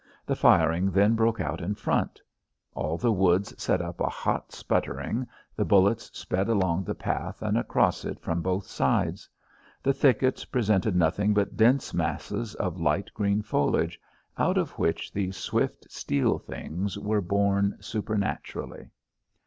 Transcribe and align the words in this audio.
The 0.25 0.35
firing 0.35 0.89
then 0.89 1.13
broke 1.13 1.39
out 1.39 1.61
in 1.61 1.75
front. 1.75 2.19
All 2.73 2.97
the 2.97 3.11
woods 3.11 3.53
set 3.61 3.83
up 3.83 3.99
a 3.99 4.09
hot 4.09 4.51
sputtering; 4.51 5.27
the 5.55 5.63
bullets 5.63 6.09
sped 6.11 6.49
along 6.49 6.85
the 6.85 6.95
path 6.95 7.43
and 7.43 7.55
across 7.55 8.03
it 8.03 8.19
from 8.19 8.41
both 8.41 8.65
sides. 8.65 9.29
The 9.83 9.93
thickets 9.93 10.43
presented 10.43 10.95
nothing 10.95 11.35
but 11.35 11.55
dense 11.55 11.93
masses 11.93 12.55
of 12.55 12.81
light 12.81 13.11
green 13.13 13.43
foliage, 13.43 14.01
out 14.39 14.57
of 14.57 14.71
which 14.79 15.13
these 15.13 15.37
swift 15.37 15.91
steel 15.91 16.39
things 16.39 16.97
were 16.97 17.21
born 17.21 17.77
supernaturally. 17.79 18.89